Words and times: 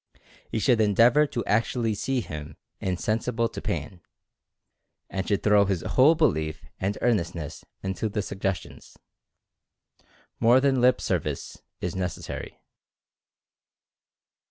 He 0.49 0.57
should 0.57 0.81
endeavor 0.81 1.27
to 1.27 1.45
actually 1.45 1.93
"see" 1.93 2.21
him 2.21 2.57
insensible 2.79 3.47
to 3.49 3.61
pain, 3.61 4.01
and 5.11 5.27
should 5.27 5.43
throw 5.43 5.65
his 5.65 5.83
whole 5.83 6.15
belief 6.15 6.65
and 6.79 6.97
earnestness 7.03 7.63
into 7.83 8.09
the 8.09 8.23
sug 8.23 8.39
gestions. 8.39 8.97
More 10.39 10.59
than 10.59 10.81
"lip 10.81 11.01
service" 11.01 11.61
is 11.81 11.95
necessary. 11.95 12.59